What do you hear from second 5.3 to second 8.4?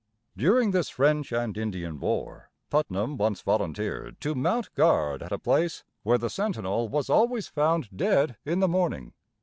a place where the sentinel was always found dead